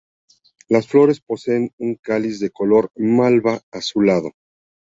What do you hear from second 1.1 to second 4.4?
poseen un cáliz de color malva-azulado.